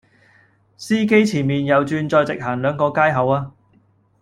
[0.77, 3.51] 司機前面右轉再直行兩個街口吖